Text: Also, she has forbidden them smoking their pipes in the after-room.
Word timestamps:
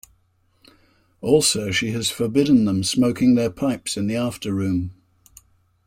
Also, 1.21 1.69
she 1.69 1.91
has 1.91 2.09
forbidden 2.09 2.65
them 2.65 2.83
smoking 2.83 3.35
their 3.35 3.51
pipes 3.51 3.97
in 3.97 4.07
the 4.07 4.15
after-room. 4.15 4.95